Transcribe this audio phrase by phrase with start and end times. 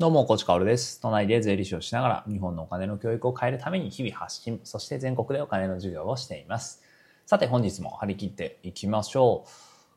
[0.00, 1.00] どうも、コーチカオルです。
[1.00, 6.84] 都内で税理士をしながら日本のお金の教育を変えるために日々発信、そして全国でお金の授業をしています。
[7.26, 9.50] さて本日も張り切っていきましょう。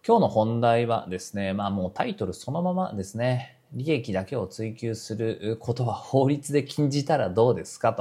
[0.03, 7.93] 今日の本題はですね、まあもうタイトルそのままですね、利益だけを追求することは法律で禁じたらどうですか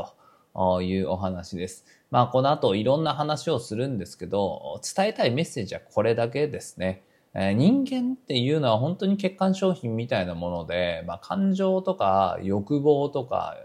[0.55, 1.85] というお話です。
[2.11, 7.03] まあこの後いろんな話をするんですけど、伝えたいメッセージはこれだけですね。
[7.35, 13.57] えー人間っていうのは本当に欠陥商品みたいなもので、まあ、感情とか欲望とか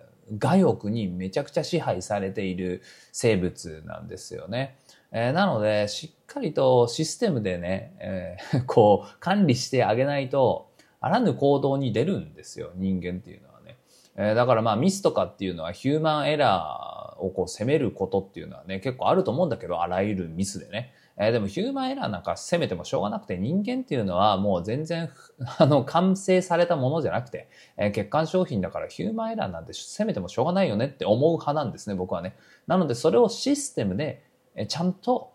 [0.42, 2.82] 我欲にめちゃくちゃ支配されている
[3.12, 4.78] 生物なんですよね。
[5.12, 13.78] えーなので、しっかりとシステムでね、えー こう管理してあげないと、あらぬ行動に出るんですよ、人間っていうのはね。
[14.16, 20.92] えーだからまあミスとかっていうのはヒューマンエラーをこう責めることっていうのはね、結構あると思うんだけど、あらゆるミスでね。
[21.18, 25.10] えーでもヒューマンエラーなんか責めてもしょうがなくて人間っていうのはもう全然
[25.58, 32.36] あの完成されたものじゃなくて、えー欠陥商品だからヒューマンエラーなんて責めてもしょうがないよねって思う派なんですね僕はね。
[32.68, 34.24] なのでそれをシステムで
[34.68, 35.32] ちゃんと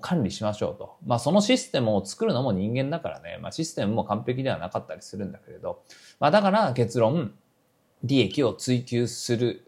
[0.00, 0.96] 管理しましょうと。
[1.04, 5.82] まあそのシステムを作るのも人間だからね、まあシステムも完璧ではなかったりするんだけれど、
[6.20, 7.34] まあだから結論、
[8.02, 9.63] 利益を追求する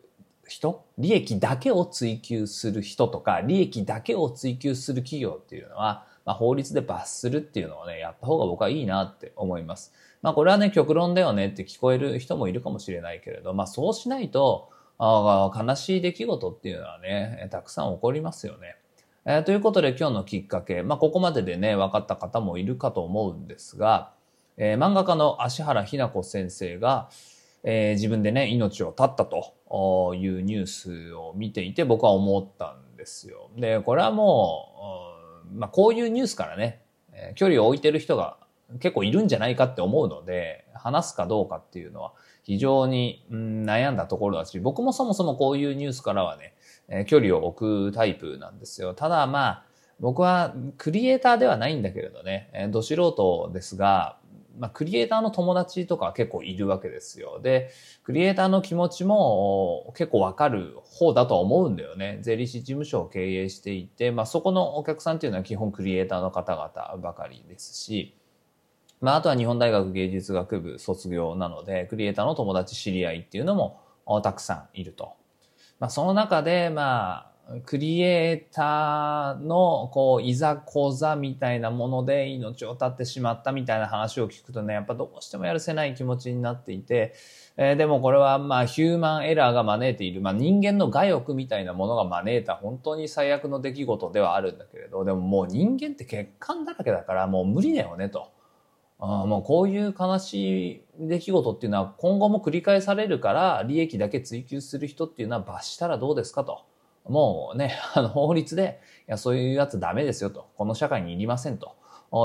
[0.48, 0.84] 人？
[0.98, 9.92] 利益だけを追求する人とか、利益だけを追求する企業っていうのは、まあ、法律で罰するっていうのをね、やった方が僕はいいなって思います。
[10.22, 18.76] まあこれはね、極論だよねって聞こえる人もいるかもしれないけれど、まあそうしないと、あ悲しい出来事っていうのはね、たくさん起こりますよね。
[19.24, 24.12] えーということで今日のきっかけ、まあここまででね、分かった方もいるかと思うんですが、
[24.56, 27.10] えー漫画家の芦原ひな子先生が、
[27.68, 33.50] えー自分でね、命を絶ったというニュースを見ていて僕は思ったんですよ。
[33.56, 36.80] で、これはもう、まあこういうニュースからね、
[37.12, 38.38] え距離を置いてる人が
[38.78, 42.12] 結構いるんじゃないかって思うので、話すかどうかっていうのは
[42.44, 46.54] 非常に、うん悩んだところだし、僕もそもそもこういうニュースからはね、
[46.88, 48.94] えー距離を置くタイプなんですよ。
[48.94, 49.62] ただまあ、
[49.98, 54.18] 僕はクリエイターではないんだけれどね、えーど素人ですが、
[54.58, 57.40] まあ、クリエイターの友達とか結構いるわけですよ。
[57.42, 57.70] で、
[58.02, 62.18] クリエイターの気持ちも結構わかる方だと思うんだよね。
[62.22, 68.16] 税理士事務所を経営していて、まあ、そこのお客さんっていうのは基本クリエイターの方々ばかりですし、
[69.00, 73.80] まあ、あとは日本大学芸術学部卒業なので、クリエイターの友達知り合いっていうのも
[74.22, 75.14] たくさんいると。
[75.78, 87.14] まあ、その中で、まあ、クリエイターの、こう、いざこざみたいなもので命を絶ってしまったみたいな話を聞くとね、やっぱどうしてもやるせない気持ちになっていて、
[87.56, 98.32] えーでもこれは、まあ、ヒューマンエラーが招いている、まあ、人間の我欲みたいなものが招いた本当に最悪の出来事ではあるんだけれど、でももう人間って欠陥だらけだから、もう無理だよね、と。
[98.98, 106.64] あもうこういう悲しい出来事っていうのは今後も繰り返されるから利益だけ追求する人っていうのは罰したらどうですかと。
[107.08, 110.46] もうね、 あの法律で、いや、そういうやつダメですよと。
[110.56, 111.74] この社会にいりませんと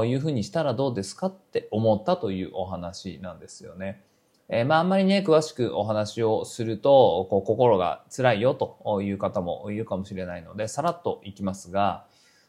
[0.06, 4.03] いうふうにしたらどうですかって思ったというお話なんですよね。
[4.50, 12.06] えーまああんまりね、詳しくお話をすると、こう心が辛いよという方もいるかもしれないので、さらっといきますが、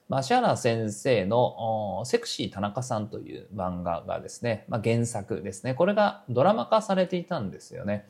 [0.09, 5.75] まあ、芦原先生のセクシー田中さんという漫画がですね、まあ、原作ですね。
[5.75, 8.06] これがドラマ化されていたんですよね。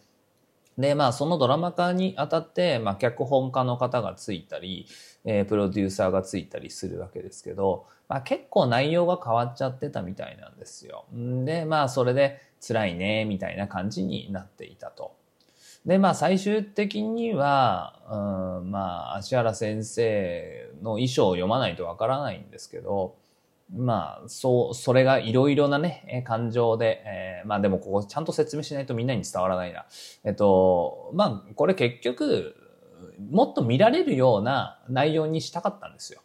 [0.82, 4.86] で、まあ、そのドラマ化にあたって、まあ、脚本家の方がついたり、
[5.24, 11.06] えープロデューサーがついたりするわけですけど、まあ、結構内容が変わっちゃってたみたいなんですよ。
[11.12, 15.14] で、まあ、それで辛いね、みたいな感じになっていたと。
[15.86, 23.14] で、まあ、最終的には、うん、まあ、芦原先生の衣装を読まないとわからないんですけど、
[23.74, 29.86] まあ、そう、それがいろいろなね、感情で、えーまあでもここちゃんと説明しないとみんなに伝わらないな。
[30.24, 32.54] えっと、まあ、これ結局、
[33.30, 36.20] もっと見られるような内容にしたかったんですよ。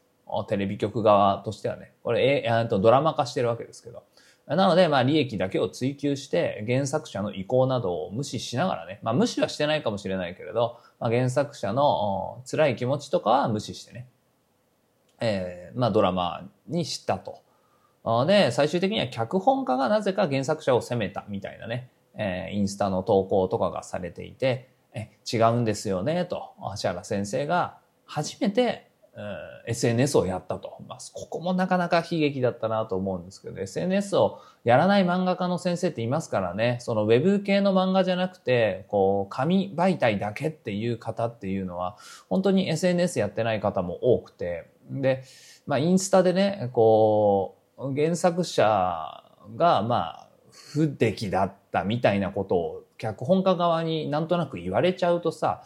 [0.47, 1.93] テレビ局側としてはね。
[2.03, 4.03] これ、えー、えとドラマ化してるわけですけど。
[4.45, 14.07] なので、まあ、利益だけを追求して、原作者の意向などを無視しながらね、まあ、無視はしてないかもしれないけれど、まあ、原作者の辛い気持ちとかは無視してね、
[15.19, 17.41] えーまあ、ドラマにしたと。
[18.25, 30.77] で、最終的には脚本家がなぜか原作者を責めたみたいなね、えーインスタの投稿とかがされていて、え違うんですよね、と、芦原先生が初めて、うん SNS をやったと。
[30.87, 41.97] まあ、ここもなかなか悲劇だったなと思うんですけど、SNS をやらない漫画家の先生っていますからね、そのウェブ系の漫画じゃなくて、こう、紙媒体だけっていう方っていうのは、
[42.29, 45.23] 本当に SNS やってない方も多くて、で、
[45.65, 49.23] まあ、インスタでね、こう、原作者
[49.55, 55.63] が、まあ、不出来だったみたいなことを脚本家側になんとなく言われちゃうとさ、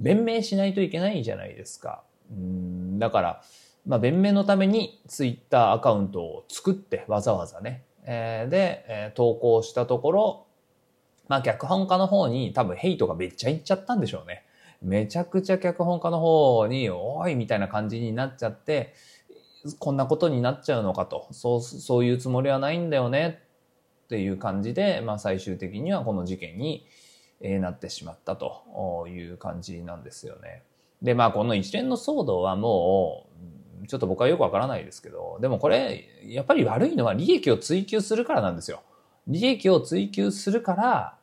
[0.00, 2.02] 弁明しないといけないじゃないですか。
[2.30, 3.42] うんだから、
[3.86, 10.46] まあ、弁明のためにツイッターアカウントを作ってわざわざね、えー、で、えー、投稿したところ、
[11.28, 14.44] まあ、脚本家の方に多分ヘイトがめっちゃいっちゃったんでしょうね。
[14.82, 18.94] めちゃくちゃ脚本家の方に、おいみたいな感じになっちゃって、
[19.78, 21.28] こんなことになっちゃうのかと。
[21.30, 23.38] そう、そういうつもりはないんだよね
[24.04, 26.84] っていう感じで、まあ最終的にはこの事件に
[27.40, 30.64] なってしまったという感じなんですよね。
[31.00, 33.26] で、まあこの一連の騒動はも
[33.82, 38.82] う、ちょっと僕はよくわからないですけど、でもこれ、やっぱり悪いのは利益を追求するからなんですよ。
[39.28, 41.18] 利益を追求するから、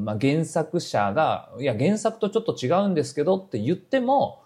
[0.00, 4.40] まあ、原作者が、いや、原作とちょっと違うんですけどって言っても、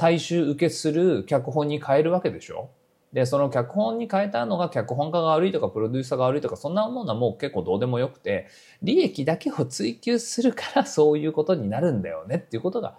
[0.00, 2.70] 大衆受けする脚本に変えるわけでしょ？
[3.12, 8.48] で、その脚本に変えたのが脚本家が悪いとかプロデューサーが悪いとかそんなものはもう結構どうでもよくて、
[8.82, 12.98] 利益だけを追求するからそういうことになるんだよねっていうことが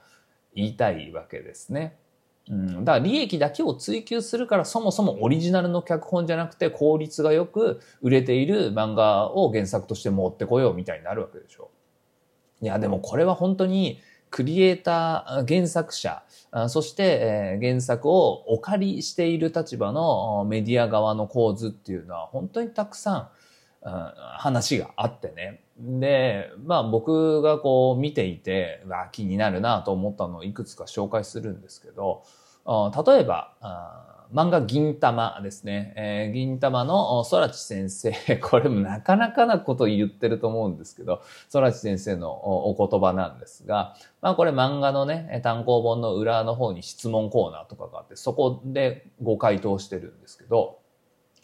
[0.56, 1.98] 言いたいわけですね。
[2.50, 11.72] うん、だから利益だけを追求するからそもそもオリジナルの脚本じゃなくて効率がよく売れている漫画を原作として持ってこようみたいになるわけでしょ。
[12.62, 14.00] いや、でもこれは本当に
[14.30, 16.24] クリエイター、原作者、
[16.68, 23.30] そして原作をお借りしている立場のメディア側の構図っていうのは本当にたくさん
[23.82, 25.63] 話があってね。
[25.78, 32.24] で、まあ僕がこう見ていて、わ気になるなと思ったのをいくつか紹介するんですけど、
[33.06, 33.54] 例えば、
[34.34, 35.94] 漫画銀玉ですね。
[35.96, 38.12] えー、銀玉の空知先生。
[38.42, 41.22] これもなかなかなこと言ってると思うんですけど、
[41.52, 50.80] 空知先生のお言葉なんですが、まあこれ漫画のね、単行本の裏の方に質問コーナーとかがあって、そこでご回答してるんですけど、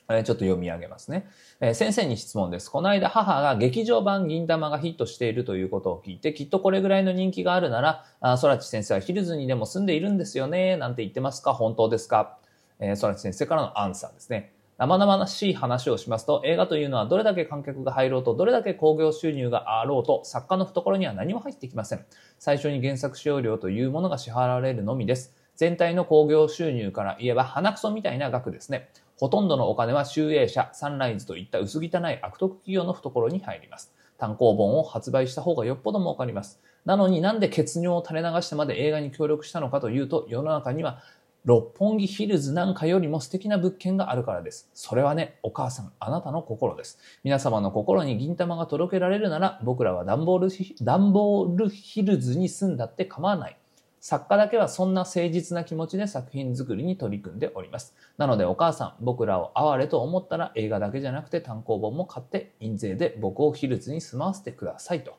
[0.09, 1.27] ちょっと読み上げますね。
[1.73, 2.71] 先生に質問です。
[2.71, 11.53] この間母が劇場版銀玉がヒットしているということを聞いて、きっとこれぐらいの人気があるなら、あ空知先生はヒルズにでも住んでいるんですよね、なんて言ってますか？
[11.53, 12.39] 本当ですか？
[12.79, 14.53] えー、空知先生からのアンサーですね。
[14.79, 22.05] 生々しい話をしますと、映画というのはどれだけ観客が入ろうと、どれだけ興行収入があろうと、作家の懐には何も入ってきません。
[22.39, 25.35] 最初に原作使用料というものが支払われるのみです。
[25.57, 28.89] 全体の興行収入から言えば鼻くそみたいな額ですね。
[29.19, 31.89] ほとんどのお金は集英社、サンライズといった薄汚い
[32.21, 33.93] 悪徳企業の懐に入ります。
[34.17, 36.61] 単行本を発売した方がよっぽど儲かります。
[36.85, 41.01] なのになんで血尿を垂れ流してまで映画に協力したのかというと、世の中には
[41.43, 44.69] 六本木ヒルズなんかよりも素敵な物件があるからです。
[44.73, 46.97] それはね、お母さん、あなたの心です。
[47.25, 53.57] 皆様の心に銀玉が届けられるなら、僕らはダンボール、ダンボールヒルズに住んだって構わない。
[53.99, 57.95] 作家だけはそんな誠実な気持ちで作品作りに取り組んでおります。
[58.17, 65.15] なのでお母さん、僕らを哀れと思ったら映画だけじゃなくて単行本も買って印税で僕をヒルズに住まわせてくださいと。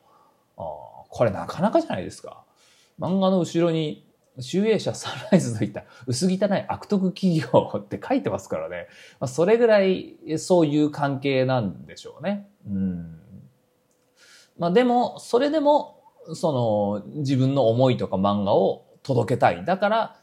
[0.55, 2.43] これなかなかじゃないですか。
[2.99, 4.07] 漫画の後ろに
[4.39, 6.37] 集英社サンライズといった薄汚い
[6.67, 8.87] 悪徳企業って書いてますからね。
[9.19, 12.47] まあ、それぐらいそういう関係なんでしょうね。
[12.65, 13.19] うん。
[14.57, 16.00] まあでも、それでも、
[16.33, 19.65] その自分の思いとか漫画を届けたい。
[19.65, 20.15] だから、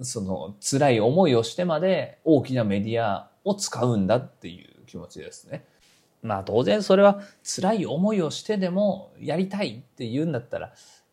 [0.00, 5.64] その辛い思いをしてまで大きなメディアを使うんだっていう気持ちですね。
[6.22, 10.72] まあ当然それは辛い思いをしてでもやりたいって言うんだったら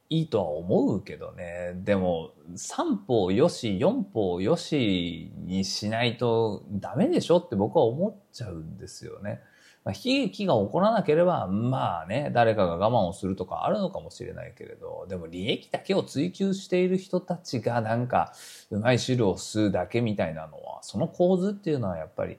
[0.10, 1.74] いいとは思うけどね。
[1.84, 9.40] でも、3歩よし、4歩よしにしないとダメでしょって僕は思っちゃうんですよね。
[9.86, 18.34] まあ、悲劇が起こらなければ、まあね、誰かが我慢をするとかあるのかもしれないけれど、でも利益だけを追求している人たちがなんか、
[18.72, 22.38] うまい汁を吸うだけみたいなのは、その構図っていうのはやっぱり、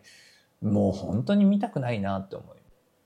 [0.61, 2.59] もう本当に見たくないなって思い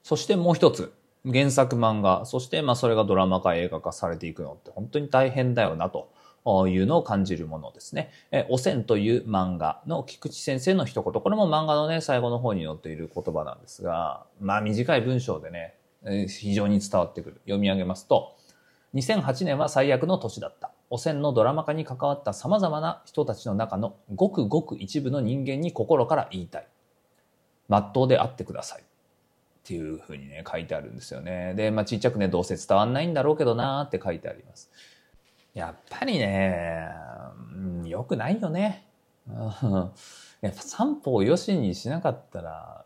[0.02, 0.92] そしてもう一つ。
[1.26, 6.12] 原作漫画、そしてまあそれがドラマ化映画化されていくのって本当に大変だよなと。
[6.68, 8.10] いうのを感じるものですね。
[8.30, 11.22] え、汚染という漫画の菊池先生の一言。
[11.22, 15.74] これも漫画のね、最後の方に載っている言葉なんですが、まあ短い文章でね、
[16.28, 17.36] 非常に伝わってくる。
[17.44, 18.36] 読み上げますと、
[18.94, 20.70] 2008年は最悪の年だった。
[20.90, 26.66] 汚染のドラマ化に関わった様々な人たちの中のごくごく一部の人間に心から言いたい。
[27.68, 28.82] まっとうであってください。
[28.82, 28.84] っ
[29.64, 31.54] ていうふうにね、書いてあるんですよね。
[31.54, 34.70] で、まあちっちゃくね、どうせ伝わんないんだろうけどなーって書いてあります。
[35.54, 36.88] やっぱりね、
[37.54, 38.86] うん、よくないよね。
[40.42, 42.84] やっぱ散歩をよしにしなかったら、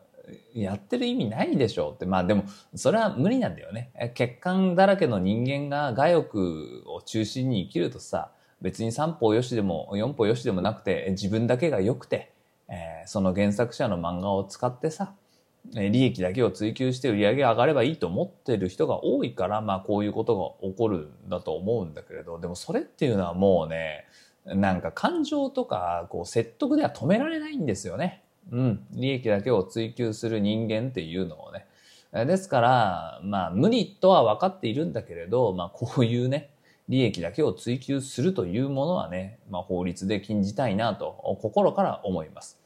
[0.55, 2.05] やってる意味ないでしょうって。
[2.05, 2.45] まあでも、
[2.75, 3.91] それは無理なんだよね。
[4.15, 12.33] 血管だらけの人間が我欲を中心に生きるとさ、別に3歩よしでも4歩よしでもなくて、自分だけが良くて、
[12.69, 15.15] えー、その原作者の漫画を使ってさ、
[15.73, 24.07] 利益だけを追求して売り上げが上がればいいと思ってる人が多いから、まあこういうことが起こるんだと思うんだけれど、でもそれっていうのはもうね、
[24.45, 28.23] なんか感情とかこう説得では止められないんですよね。
[28.50, 28.87] うん。
[28.93, 31.67] 利益だけを追求する人間っていうのをね。
[32.12, 36.50] ですから、まあ無理とは分かっているんだけれど、まあこういうね、
[36.88, 42.58] 利益だけを追求するというものはね、まあ法律で禁じたいなと心から思います。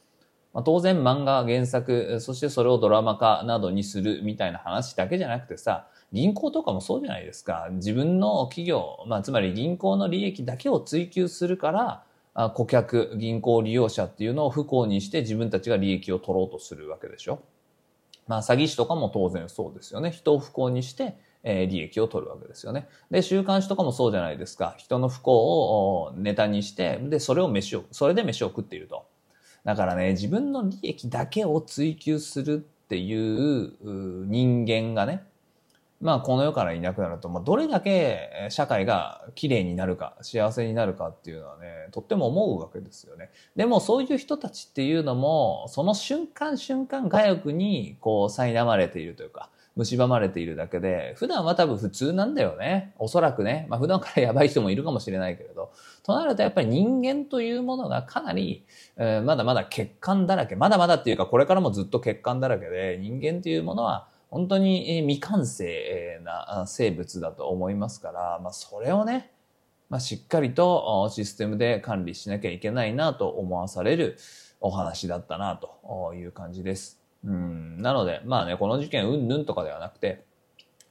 [0.53, 7.69] まあ、当然漫画原作、そしてそれをドラマ化などにするみたいな話だけじゃなくてさ、銀行とかもそうじゃないですか。
[7.71, 17.41] 自分の企業、まあ、つまり銀行の利益だけを追求するから、顧客、銀行利用者っていうのを不幸にして自分たちが利益を取ろうとするわけでしょ。
[18.27, 20.11] まあ、詐欺師とかも当然そうですよね。
[20.11, 22.87] 人を不幸にして、えー、利益を取るわけですよね。
[23.11, 24.75] で、週刊誌とかもそうじゃないですか。
[24.77, 29.05] 人の不幸をネタにして、で、それを飯を、それで飯を食っていると。
[29.63, 33.73] だからね、自分の利益だけを追求するっていう
[34.27, 35.23] 人間がね、
[36.01, 43.29] まあこの世からいなくなると、まあどれだけ社会が綺麗になるか、幸せになるかっていうのはね、とっても思うわけですよね。
[43.55, 52.93] でもそういう人たちっていうのも、その瞬間瞬間外欲にこう苛まれているというか、蝕まれているだけで、普段は多分普通なんだよね。
[52.99, 53.65] おそらくね。
[53.69, 55.71] まあ普段からやばい人もいるかもしれないけれど。
[56.03, 58.65] となるとやっぱり人間というものがかなり、
[58.97, 60.55] えー、まだまだ欠陥だらけ。
[60.55, 69.31] まだまだっていうかこれからもずっと欠陥だらけで、人間というものは本当に未完成な生物だと思いますから、まあそれをね、
[69.89, 74.17] まあ、しっかりとシステムで管理しなきゃいけないなと思わされる
[74.59, 77.02] お話だったなという感じです。
[77.25, 77.81] うん。
[77.81, 80.23] なので、まあね、この事件うんぬんとかではなくて、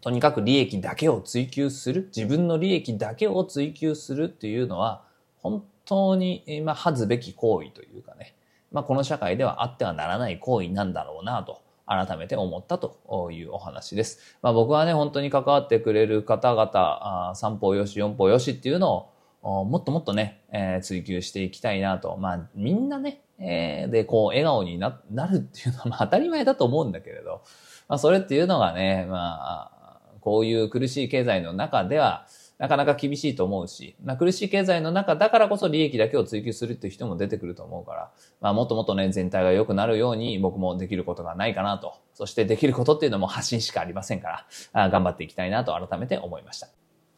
[0.00, 5.04] とにかく利益だけを追求する、自分の利益だけを追求するっていうのは、
[5.42, 8.34] 本当に、まあ、恥ずべき行為というかね、
[8.72, 14.36] まあ、この社会ではあってはならない行為なんだろうなと、改めて思ったというお話です。
[14.42, 19.12] まあ、僕はね、本当に関わってくれる方々、あ3歩よし、4歩よしっていうのを、
[19.42, 22.16] もっともっとね、えー、追求していきたいなと。
[22.16, 27.42] まあ、みんなね、えー、で、こう、笑顔にななるっていうのは、まあ、 当たり前だと思うんだけれど、
[27.88, 32.26] まあ、それっていうのがね、まあ、こういう苦しい経済の中では、
[32.58, 41.94] なかなか厳しいと思うし、まあ、苦しい経済の中だからこそ利益だけを追求するっていう人も出てくると思うから、まあ、もっともっとね、全体が良くなるように僕もできることがないかなと。
[42.14, 46.68] そしてできることっていうのも発信しかありませんから、あ頑張っていきたいなと改めて思いました。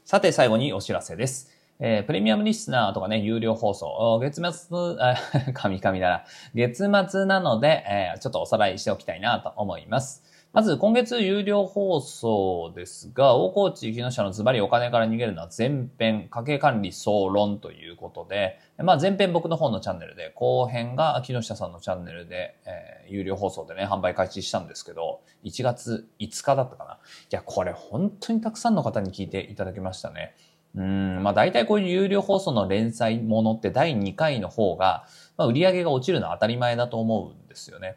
[0.07, 1.63] さて、最後にお知らせです。
[1.81, 5.16] えー、プレミアムリスナーとかね、有料放送、月末、あ、
[5.54, 6.25] 神々だな。
[6.54, 10.23] 月末なので、えー、ちょっとおさらいしておきたいなと思います。
[10.54, 26.93] まず、今月有料放送ですが、大河内木下のズバリお金から逃げるのは前編、家計管理総論ということで、まあ前編僕の方のチャンネルで、後編が木下さんのチャンネルで、えー、有料放送でね、販売開始したんですけど、1月5日だったかな。
[26.93, 26.97] い
[27.31, 30.37] や、これ本当にたくさんの方に聞いていただきましたね。
[30.76, 37.97] うん、まあ大体こういう有料放送の連載ものって第2回の方が、まあ、売り上げが落ちるのは当たり前だと思うんですよね。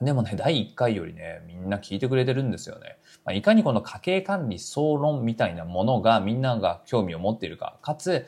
[0.00, 2.96] でもね、第1回よりね、みんな聞いてくれてるんですよね。
[3.26, 8.26] まあ、いかにこの家計管理総論みたいなものがみんなが興味を持っているか、かつ、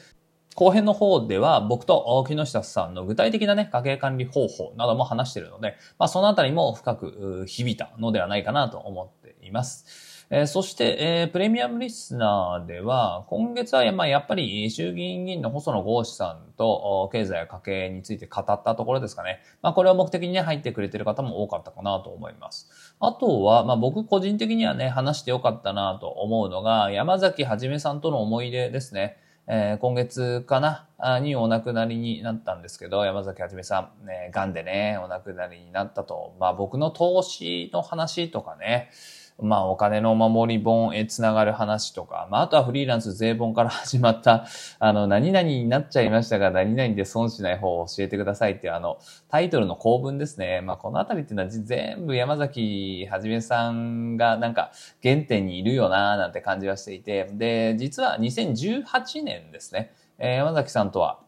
[0.54, 10.21] 後編の方では僕と木下さんの具体的なね、家計管理方法なども話しているので、まあそのあたりも深く響いたのではないかなと思っています。
[10.34, 19.42] えー、そして、えー、プレミアムリスナーでは、今月は、まあ、やっぱり衆議院議員の細野豪志さんと経済や家計について語ったところですかね。
[19.60, 22.96] まあ、これを目的に、ね、入ってくれてる方も多かったかなと思います。
[22.98, 29.18] あとは、まあ、僕個人的にはね、話してよかったなと思うのが、山崎はじめさんとの思い出ですね。
[29.48, 36.34] えー、今月かなにお亡くなりになったんですけど、山崎はじめさん、ね、癌でね、お亡くなりになったと。
[36.40, 38.88] まあ僕の投資の話とかね、
[39.42, 44.46] まあお金のお守り本へつながる話とか、まああとはフリーランス税本から始まった、
[44.78, 50.60] あの、何々になっちゃいましたが、何々で損しない方を教えてくださいっていうあの、タイトルの構文ですね。
[50.60, 54.72] まあこのあたりっていうのは全部山崎はじめさんがなんか
[55.02, 61.18] 原点にいるよなーなんて感じはしていて、で、実は2018年ですね、えー、山崎さんとは、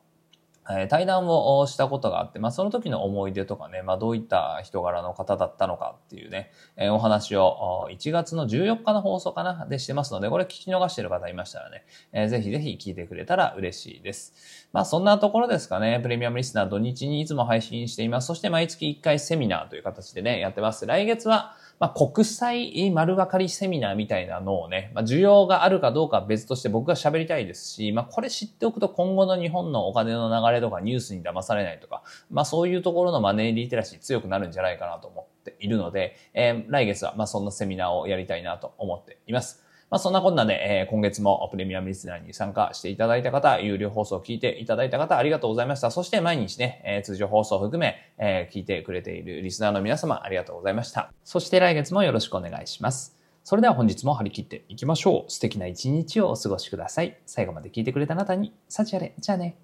[0.70, 14.32] え対談をしたことがあって、まあ、その時の思い出とかね、まあ、どういった人柄の方だったのかっていうね、えお話を1月の14日の放送かなでしてますので、これ聞き逃してる方いましたらね、えー、ぜひぜひ聞いてくれたら嬉しいです。
[14.72, 16.00] まあ、そんなところですかね。
[16.02, 18.28] プレミアムリスナー土日にいつも配信しています。
[18.28, 20.86] そして毎月1回セミナーという形でね、やってます。
[20.86, 39.64] 来月は、まあ、国際丸分かりセミナーみたいなのをね、まあ、需要があるかどうかは別として僕が喋りたいですし、まあ、これ知っておくと今後の日本のお金の流れとかニュースに騙されないとか、まあ、そういうところのマネーリテラシー強くなるんじゃないかなと思っているので、えー、来月はまあそんなセミナーをやりたいなと思っています。
[39.90, 45.90] まあそんなこんなで、えー、今月もプレミアムリスナーに参加していただいた方、有料放送を聞いていただいた方、ありがとうございました。
[45.90, 51.12] そして毎日ね、えー、通常放送を含め、えー、聞いてくれているリスナーの皆様、ありがとうございました。
[51.22, 53.16] そして来月もよろしくお願いします。
[53.44, 55.30] それでは本日も張り切っていきましょう。
[55.30, 57.18] 素敵な一日をお過ごしください。
[57.26, 59.14] 最後まで聞いてくれたあなたに、幸あれ。
[59.18, 59.56] じゃあね。